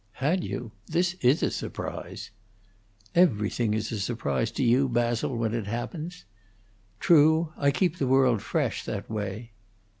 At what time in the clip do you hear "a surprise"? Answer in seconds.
1.43-2.31, 3.91-4.49